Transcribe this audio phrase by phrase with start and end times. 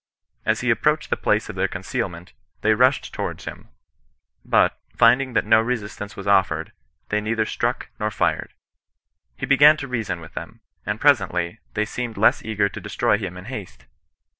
[0.47, 3.69] As he approached the place of their concealment, they rushed towards him;
[4.43, 6.71] but, finding that no resistance was offered,
[7.09, 8.55] they neither struck nor fired.
[9.37, 13.19] He began to rea son with them; and, presently, they seemed less eager to destroy
[13.19, 13.85] him in haste.